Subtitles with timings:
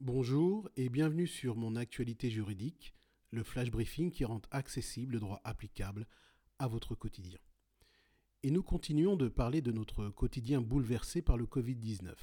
[0.00, 2.94] Bonjour et bienvenue sur mon actualité juridique,
[3.32, 6.06] le flash briefing qui rend accessible le droit applicable
[6.60, 7.40] à votre quotidien.
[8.44, 12.14] Et nous continuons de parler de notre quotidien bouleversé par le Covid-19.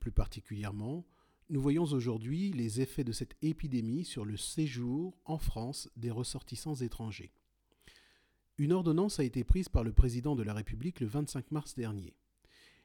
[0.00, 1.06] Plus particulièrement,
[1.48, 6.74] nous voyons aujourd'hui les effets de cette épidémie sur le séjour en France des ressortissants
[6.74, 7.32] étrangers.
[8.58, 12.16] Une ordonnance a été prise par le président de la République le 25 mars dernier.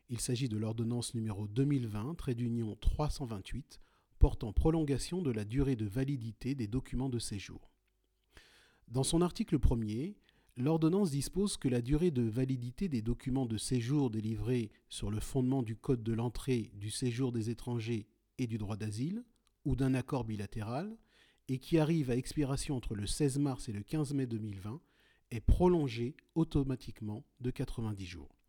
[0.09, 3.81] Il s'agit de l'ordonnance numéro 2020, trait d'union 328,
[4.21, 7.71] portant prolongation de la durée de validité des documents de séjour.
[8.87, 10.15] Dans son article premier,
[10.57, 15.63] l'ordonnance dispose que la durée de validité des documents de séjour délivrés sur le fondement
[15.63, 18.05] du Code de l'entrée, du séjour des étrangers
[18.37, 19.25] et du droit d'asile,
[19.65, 20.95] ou d'un accord bilatéral,
[21.47, 24.79] et qui arrive à expiration entre le 16 mars et le 15 mai 2020,
[25.31, 28.40] est prolongée automatiquement de 90 jours.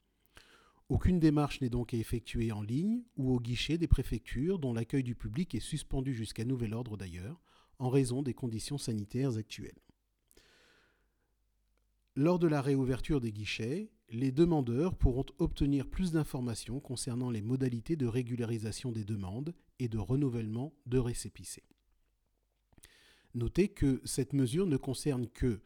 [0.93, 5.15] Aucune démarche n'est donc effectuée en ligne ou au guichet des préfectures dont l'accueil du
[5.15, 7.41] public est suspendu jusqu'à nouvel ordre d'ailleurs,
[7.79, 9.81] en raison des conditions sanitaires actuelles.
[12.15, 17.97] Lors de la réouverture des guichets, les demandeurs pourront obtenir plus d'informations concernant les modalités
[17.97, 21.65] de régularisation des demandes et de renouvellement de récépissés.
[23.33, 25.63] Notez que cette mesure ne concerne que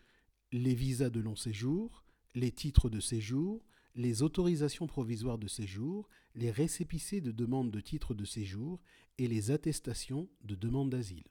[0.53, 2.05] les visas de long séjour,
[2.36, 3.66] les titres de séjour,
[3.97, 8.78] les autorisations provisoires de séjour, les récépissés de demande de titre de séjour
[9.16, 11.25] et les attestations de demande d'asile.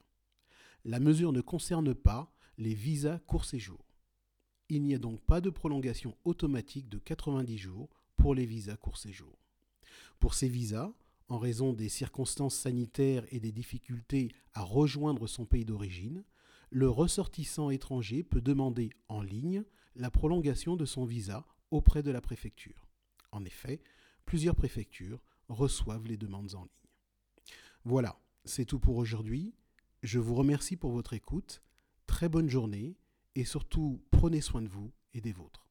[0.83, 3.86] La mesure ne concerne pas les visas court séjour.
[4.69, 8.97] Il n'y a donc pas de prolongation automatique de 90 jours pour les visas court
[8.97, 9.38] séjour.
[10.19, 10.91] Pour ces visas,
[11.27, 16.23] en raison des circonstances sanitaires et des difficultés à rejoindre son pays d'origine,
[16.71, 19.63] le ressortissant étranger peut demander en ligne
[19.95, 22.88] la prolongation de son visa auprès de la préfecture.
[23.31, 23.81] En effet,
[24.25, 27.49] plusieurs préfectures reçoivent les demandes en ligne.
[27.83, 29.53] Voilà, c'est tout pour aujourd'hui.
[30.03, 31.61] Je vous remercie pour votre écoute.
[32.08, 32.97] Très bonne journée
[33.36, 35.64] et surtout prenez soin de vous et des vôtres.